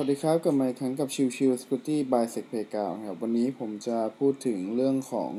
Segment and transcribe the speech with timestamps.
[0.00, 5.32] วัสดีครับกลับมาอีกครั้งกับชิวชิวสกูตี้บายเซ็กเพกาวครับวันนี้ผมจะพูดถึงเรื่องของ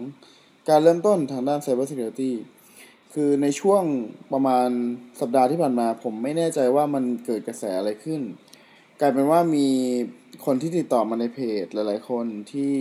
[0.69, 2.31] การเริ่มต้นทางด้าน Cyber Security
[3.13, 3.83] คือในช่วง
[4.33, 4.69] ประมาณ
[5.19, 8.21] สัปดาห์ที่ผ่านมา ผมไม่แน่ใจว่ามันเกิดกระแสอะไรขึ้น
[8.99, 9.67] กลายเป็นว่ามี
[10.45, 12.73] คนที่ติดต่อมาในเพจหลายๆคนที่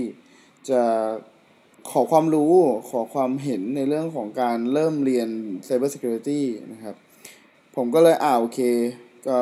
[0.70, 0.82] จะ
[1.90, 2.52] ขอความรู้
[2.90, 5.28] ขอความเห็นในเรื่องของการเริ่มเรียน
[5.66, 6.40] Cyber Security
[6.72, 6.96] นะครับ
[7.76, 8.60] ผมก็เลยอ่าโอเค
[9.28, 9.40] ก็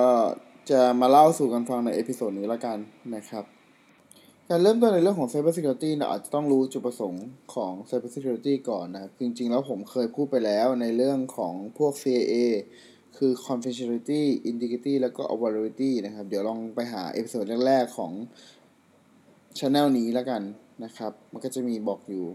[0.71, 2.79] จะมาเล่าสู่กันฟังใน episode นี้ละกัน
[3.15, 3.45] นะครับ
[4.49, 12.35] การเริ่มต้นในเรื่องของ Cyber Security เราอาจจะต้องรู้จุดประสงค์ของ Cyber Security ก่อนนะครับ จริงๆ แล้วผมเคยพูดไปแล้วในเรื่องของพวก CIA
[13.17, 18.13] คือ Confidentiality Integrity แล้วก็ Availability นะครับ เดี๋ยวลองไปหา episode แรกๆ ของ
[19.59, 20.43] Channel นี้แล้วกัน
[20.85, 22.27] นะครับ มันก็จะมีบอกอยู่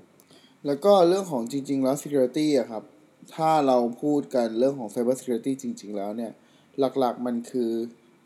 [0.66, 2.84] แล้วก็เรื่องของจริง ๆ แล้ว Security อะครับ
[3.36, 6.32] ถ้าเราพูดกันเรื่องของ Cyber Security จริง ๆ แล้วเนี่ย
[7.00, 7.72] หลักๆ มันคือ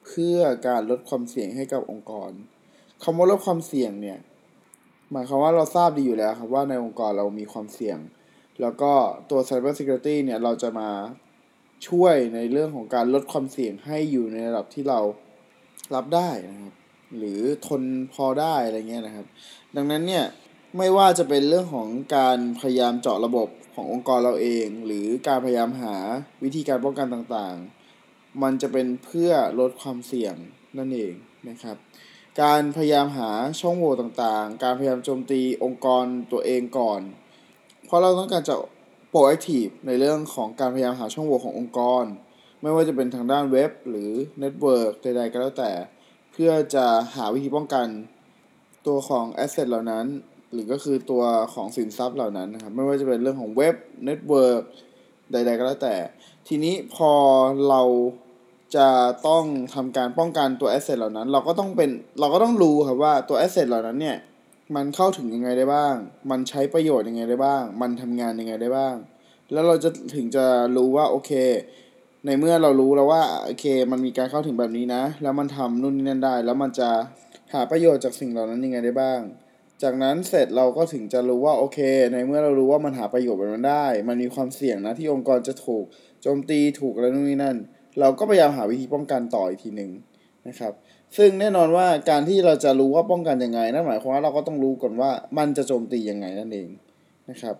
[0.06, 2.32] เพื่อการลดความเสี่ยงให้กับองค์กร
[3.04, 4.20] คำว่าลดความเสี่ยงเนี่ย
[5.12, 7.98] หมายความว่าเราทราบดีอยู่แล้วครับว่าในองค์กรเรามีความเสี่ยง
[8.62, 8.92] แล้วก็
[9.30, 10.90] ตัว Cyber Security เนี่ยเราจะมา
[11.88, 15.00] ช่วยในเรื่องของการลดความเสี่ยงให้อยู่ในระดับที่เรา
[15.96, 16.74] รับได้นะครับ
[17.18, 17.82] หรือทน
[18.14, 19.28] พอได้อะไรเงี้ยนะครับ
[19.76, 20.26] ดังนั้นเนี่ย
[20.78, 25.96] ไม่ว่าจะเป็นเรื่องของการพยายามเจาะระบบขององค์กรเราเอง หรือการพยายามหา
[26.44, 27.81] วิธีการป้องกันต่างๆ
[28.44, 30.36] มันจะเป็นเพื่อลดความเสี่ยง
[30.78, 31.14] นั่นเอง
[31.50, 31.78] นะครับ
[32.42, 37.02] การพยายามหาช่องโหว่ต่างๆ การพยายามโจมตีองค์กรตัวเองก่อน
[37.86, 38.56] เพราะเราต้องการจะ
[39.10, 42.04] proactive ในเรื่องของการพยายามหาช่องโหว่ขององค์กร
[42.62, 45.72] ไม่ว่าจะเป็นทางด้านเว็บหรือ network ใดๆก็แล้วแต่
[46.34, 46.86] เพื่อจะ
[47.16, 47.88] หาวิธีป้องกัน
[48.88, 50.06] ตัวของ asset เหล่านั้น
[50.54, 51.24] หรือก็คือตัว
[51.54, 54.64] ของสินทรัพย์เหล่านั้นนะครับ ไม่ว่าจะเป็นเรื่องของเว็บ network
[55.32, 55.96] ใด ๆ ก็แล้วแต่
[56.48, 57.12] ทีนี้พอ
[57.70, 57.82] เรา
[58.76, 58.88] จะ
[59.28, 61.90] ต้องทำการป้องกันตัว asset เหล่านั้น เราก็ต้องเป็น
[62.20, 64.18] เราก็ต้องรู้ครับว่าตัว asset เหล่านั้นเนี่ย
[64.76, 65.96] มันเข้าถึงยังไงได้บ้าง
[66.32, 68.96] มันใช้ประโยชน์ยังไงได้บ้าง มันทำงานยังไงได้บ้าง
[69.52, 70.46] แล้วเราจะถึงจะ
[70.76, 71.32] รู้ว่าโอเค
[72.26, 76.90] ในเมื่อเรารู้แล้วว่าโอเค มันมีการเข้าถึงแบบนี้นะ แล้วมันทำนู่นนี่นั่นได้ แล้วมันจะ
[77.54, 79.20] หาประโยชน์จากสิ่งเหล่านั้นยังไงได้บ้าง
[79.84, 81.80] จากนั้นเสร็จเราก็ถึงจะรู้ว่าโอเค
[82.14, 85.86] ในเมื่อเรารู้ว่ามันหาประโยชน์แบบนั้นได้ มันมีความเสี่ยงนะที่องค์กรจะถูก
[86.22, 87.58] โจมตีถูกอะไรนู่นนี่นั่น
[88.00, 89.92] เราก็พยายามหาวิธีป้องกันต่ออีกทีหนึ่ง
[90.48, 90.74] นะครับ
[91.18, 96.70] ซึ่งแน่นอนว่าการที่เราจะรู้ว่าป้องกันยังไงนั่นหมายความว่าเราก็ต้องรู้ก่อนว่ามันจะโจมตียังไงนั่นเอง
[97.30, 97.56] นะครับ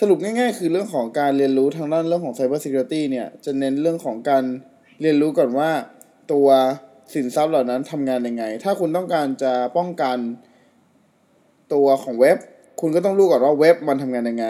[0.00, 4.44] สรุปง่ายๆ คือเรื่องของการเรียนรู้ทางด้านเรื่องของ Cyber Security เนี่ยจะเน้นเรื่องของการ
[5.00, 5.70] เรียนรู้ก่อนว่า
[6.32, 6.48] ตัว
[7.14, 10.18] สินทรัพย์เหล่านั้นทำงานยังไง ถ้าคุณต้องการจะป้องกัน
[11.74, 12.38] ตัวของเว็บ
[12.80, 14.48] คุณก็ต้องรู้ก่อนว่าเว็บมันทำงานยังไง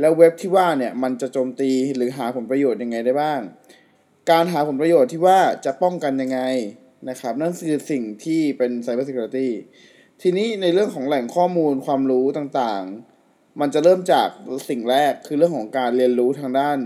[0.00, 3.40] แล้วเว็บที่ว่าเนี่ยมันจะโจมตีหรือหาผลประโยชน์ยังไงได้บ้าง
[4.30, 6.40] การหาผลประโยชน์ที่ว่าจะป้องกันยังไง
[7.08, 9.48] นะครับ นั่นคือสิ่งที่เป็น Cyber Security
[10.22, 14.28] ทีนี้ในเรื่องของแหล่งข้อมูลความรู้ต่างๆ มันจะเริ่มจาก
[14.68, 16.78] สิ่งแรกคือเรื่องของการเรียนรู้ทางด้าน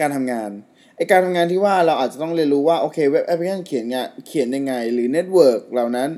[0.00, 0.50] การทำงาน
[0.96, 6.10] ไอการทำงานที่ว่าเราอาจจะต้องเรียนรู้ว่าโอเคเว็บแอปพลิเคชันเขียนงานเขียนยังไง หรือ network เหล่านั้น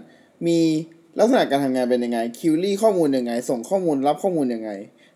[0.47, 0.61] มี
[1.19, 4.71] ลักษณะการทำงานเป็นยังไง query ข้อมูลยังไง ส่งข้อมูลรับข้อมูลยังไง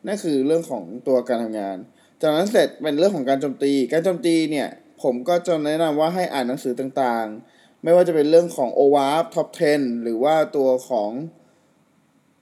[0.07, 1.77] นั่นคือเรื่องของตัวการทำงาน
[2.21, 4.69] จากนั้นเสร็จเป็นเรื่องของการโจมตี การโจมตีเนี่ย
[5.03, 11.11] ผมก็จะแนะนำว่าให้อ่านหนังสือต่างๆ ไม่ว่าจะเป็นเรื่องของ o w a p Top 10 หรือว่าตัวของ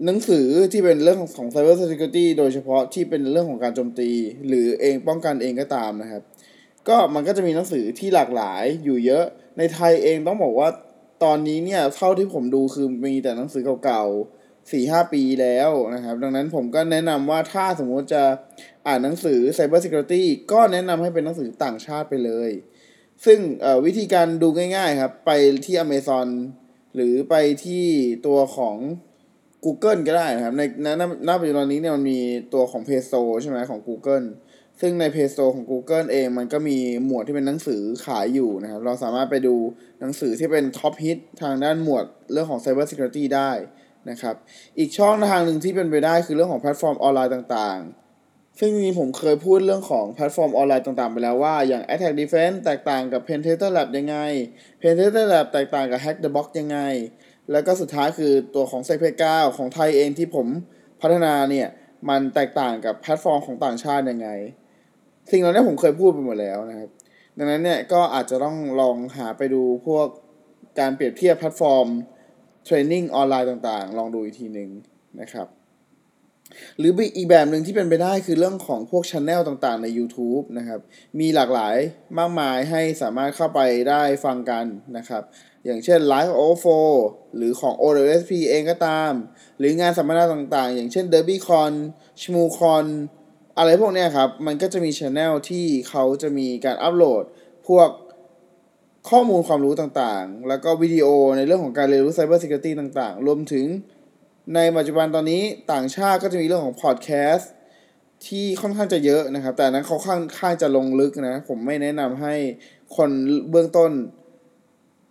[0.07, 4.11] หนังสือที่เป็นเรื่องของ Cyber Security โดยเฉพาะที่เป็นเรื่องของการโจมตี
[4.47, 6.23] หรือเองป้องกันเองก็ตามนะครับ
[6.89, 9.25] ก็มันก็จะมีหนังสือที่หลากหลายอยู่เยอะ
[9.59, 10.69] ในไทยเองต้องบอกว่า
[11.25, 18.23] ตอนนี้เนี่ยเท่าที่ผมดูคือมีแต่หนังสือเก่าๆสี่ห้าปีแล้วนะครับ ดังนั้นผมก็แนะนำว่าถ้าสมมติจะ
[18.87, 20.23] อ่านหนังสือ Cyber Security
[20.53, 22.51] ก็แนะนำให้เป็นหนังสือต่างชาติไปเลย
[23.25, 23.39] ซึ่ง
[23.87, 25.31] วิธีการดูง่ายๆครับ ไป
[25.65, 26.29] ที่ Amazon
[26.95, 27.85] หรือไปที่
[28.27, 28.77] ตัวของ
[29.65, 30.87] Google ก็ได้นะครับ ในณ
[31.29, 32.21] ณปัจจุบันนี้เนี่ยมันมี
[32.55, 34.27] ตัวของ Play Store ใช่ไหมของ Google
[34.81, 39.55] ซึ่งใน Play Store ของ Google เองมันก็มีหมวดที่เป็นหนังสือขายอยู่นะครับ เราสามารถไปดู
[40.01, 43.51] หนังสือที่เป็น top hit ทางด้านหมวดเรื่องของ Cyber Security ได้
[44.11, 44.35] นะครับ
[44.79, 54.17] อีกช่องทางหนึ่งที่เป็นไปได้คือเรื่องของแพลตฟอร์มออนไลน์ต่างๆ ซึ่งจริงๆผมเคยพูดเรื่องของแพลตฟอร์มออนไลน์ต่างๆ ไปแล้วว่าอย่าง Attack Defense แตกต่างกับ Pen Tester Lab ยังไง
[54.81, 56.79] Pen Tester Lab แตกต่างกับ Hack the Box ยังไง
[57.53, 59.05] แล้วก็สุดท้ายคือตัวของ s e c p
[59.35, 60.47] 9ของไทยเองที่ผม
[61.01, 61.69] พัฒนาเนี่ย
[62.09, 64.29] มันแตกต่างกับแพลตฟอร์มของต่างชาติยังไง
[65.31, 66.91] สิ่งเหล่านี้ผมเคยพูดไปหมดแล้วนะครับ
[67.39, 70.07] ดังนั้นเนี่ยก็อาจจะต้องลองหาไปดูพวก
[70.79, 71.87] การเปรียบเทียบแพลตฟอร์ม
[72.65, 74.71] training ออนไลน์ต่างๆ ลองดูอีกทีหนึ่ง
[75.21, 75.49] นะครับ
[76.79, 80.81] หรืออีกแบบหนึ่งที่เป็นไปได้คือเรื่องของพวกช anel ต่างๆ ใน YouTube นะครับ
[81.21, 81.77] มีหลากหลาย
[82.19, 84.65] มากมายให้สามารถเข้าไปได้ฟังกัน
[84.97, 85.23] นะครับ
[85.65, 86.79] อย่างเช่น Live o f o
[87.37, 89.13] หรือของ OWSP เองก็ตาม
[89.59, 91.73] หรืองานสัมมนาต่างๆ อย่างเช่น DerbyCon
[92.21, 92.87] ShmooCon
[93.61, 97.25] อะไรพวกเนี้ยครับ มันก็จะมีช anel ที่เขาจะมีการอัปโหลด
[97.69, 97.89] พวก
[99.11, 103.67] ข้อมูลความรู้ต่างๆ แล้วก็วิดีโอในเรื่องของการเรียนรู้ Cyber Security ต่างๆ รวมถึง
[104.55, 105.43] ในปัจจุบันตอนนี้
[105.73, 107.51] ต่างชาติก็จะมีเรื่องของพอดแคสต์
[108.27, 112.35] ที่ค่อนข้างจะเยอะนะครับ แต่นั้นเขาค่อนข้างจะลงลึกนะ ผมไม่แนะนำให้
[112.97, 113.11] คน
[113.51, 113.91] เบื้องต้น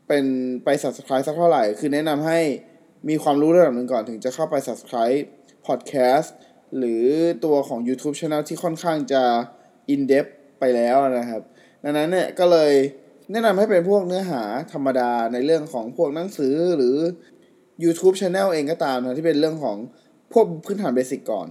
[0.07, 0.25] เป็น
[0.63, 2.39] ไป subscribe สักเท่าไหร่ คือแนะนำให้
[3.09, 5.23] มีความรู้ระดับหนึ่งก่อนถึงจะเข้าไป subscribe
[5.67, 6.29] podcast
[6.77, 7.03] หรือ
[7.45, 9.23] ตัวของ YouTube Channel ที่ค่อนข้างจะ
[9.93, 11.41] in depth ไปแล้วนะครับ
[11.83, 12.71] ดังนั้นเนี่ยก็เลย
[13.31, 14.43] แนะนำให้เป็นพวกเนื้อหา
[14.73, 16.95] ธรรมดาในเรื่องของพวกหนังสือหรือ
[17.83, 19.77] YouTube Channel เองก็ตามนะที่เป็นเรื่องของ
[20.33, 21.47] พวกพื้นฐาน basic ก่อน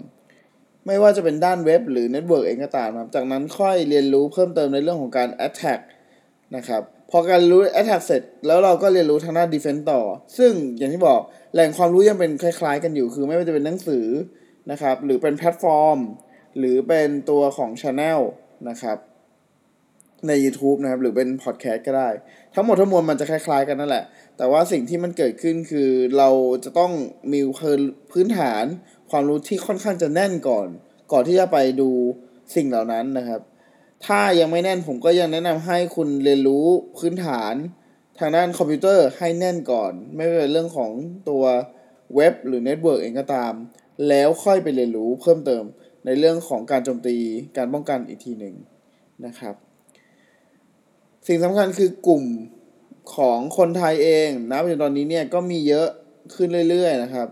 [0.87, 5.81] ไม่ว่าจะเป็นด้านเว็บหรือ network เองก็ตามครับ จากนั้นค่อยเรียนรู้เพิ่มเติมในเรื่องของการ attack
[6.57, 10.01] นะครับพอการรู้ attack เสร็จ แล้วเราก็เรียนรู้ทางด้าน defense ต่อ
[10.39, 11.21] ซึ่งอย่างที่บอก
[11.55, 14.07] แหล่งความรู้ยังเป็นคล้าย ๆ กันอยู่คือไม่ว่าจะเป็นหนังสือ
[14.71, 15.99] นะครับ หรือเป็นแพลตฟอร์ม
[16.59, 18.21] หรือเป็นตัวของ Channel
[18.69, 18.99] นะครับ
[20.29, 22.09] ใน YouTube นะครับ หรือเป็นพอดแคสต์ก็ได้
[22.55, 24.05] ทั้งหมดทั้งมวลมันจะคล้ายๆกันนั่นแหละ
[24.37, 26.31] แต่ว่าสิ่งที่มันเกิดขึ้นคือเรา
[26.65, 26.93] จะต้อง
[27.33, 27.41] มี
[28.13, 28.65] พื้นฐาน
[29.11, 30.69] ความรู้ที่ค่อนข้างจะแน่นก่อน
[31.13, 31.91] ก่อนที่จะไปดู
[32.55, 33.41] สิ่งเหล่านั้นนะครับ
[34.07, 36.67] ถ้ายังไม่แน่นผมก็ยังแนะนำให้คุณเรียนรู้
[36.99, 37.55] พื้นฐาน
[38.19, 40.93] ทางด้านคอมพิวเตอร์ให้แน่นก่อน ไม่ว่าเรื่องของ
[41.29, 41.45] ตัว
[42.15, 43.53] เว็บหรือ network เองก็ตาม
[44.09, 45.65] แล้วค่อยไปเรียนรู้เพิ่มเติม
[46.05, 47.17] ในเรื่องของการโจมตี
[47.57, 48.55] การป้องกันอีกทีหนึ่ง
[49.27, 49.55] นะครับ
[51.27, 52.25] สิ่งสำคัญคือกลุ่ม
[53.17, 55.89] ของคนไทยเองนะปัจจุบันตอนนี้เนี่ยก็มีเยอะ
[56.35, 57.29] ขึ้นเรื่อยๆนะครับ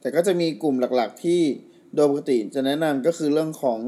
[0.00, 1.40] แต่ก็จะมีกลุ่มหลักๆที่
[1.94, 3.80] โดยปกติจะแนะนำก็คือเรื่องของ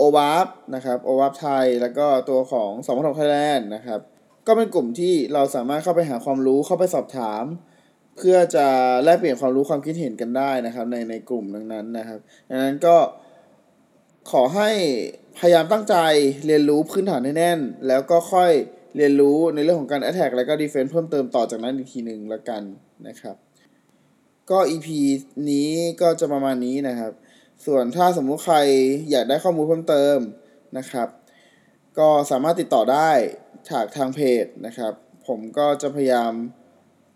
[0.00, 4.00] OWASP นะครับ o w a p ไทยแล้วก็ตัวของสมทไทยแลนด์นะครับ
[4.46, 7.44] ก็เป็นกลุ่มที่เราสามารถเข้าไปหาความรู้เข้าไปสอบถาม
[8.18, 8.66] เพื่อจะ
[9.04, 12.18] แลกเปลี่ยนความรู้ความคิดเห็นกันได้นะครับ ในในกลุ่มดังนั้นนะครับ
[12.48, 12.96] ดังนั้นก็
[14.30, 14.70] ขอให้
[15.38, 15.96] พยายามตั้งใจ
[16.46, 18.52] เรียนรู้พื้นฐานให้แน่น แล้วก็ค่อย
[18.96, 22.62] เรียนรู้ในเรื่องของการ attack แล้วก็ defense เพิ่มเติมต่อจากนั้นอีกทีหนึ่งละกัน
[23.08, 23.36] นะครับ
[24.50, 24.88] ก็ EP
[25.50, 25.70] นี้
[26.02, 27.12] ก็จะประมาณนี้นะครับ
[27.66, 28.56] ส่วนถ้าสมมุติใคร
[29.10, 30.18] อยากได้ข้อมูลเพิ่มเติม
[30.78, 31.08] นะครับ
[31.98, 33.10] ก็สามารถติดต่อได้
[33.70, 34.92] จากทางเพจนะครับ
[35.26, 36.32] ผมก็จะพยายาม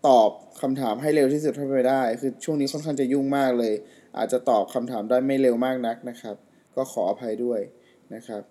[0.07, 0.29] ตอบ
[0.61, 3.73] คำถามให้เร็วที่สุดเท่าที่ได้ คือช่วงนี้ค่อนข้างจะยุ่งมากเลย
[4.17, 6.35] อาจจะตอบคำถามได้ไม่เร็วมากนักนะครับ
[6.75, 7.59] ก็ขออภัยด้วย
[8.13, 8.43] นะครับ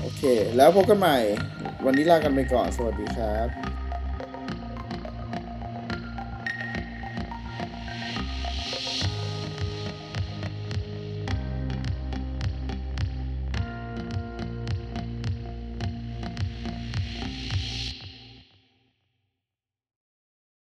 [0.00, 0.22] โอเค
[0.56, 1.18] แล้วพบกันใหม่
[1.84, 3.83] วันนี้ลากันไปก่อน สวัสดีครับ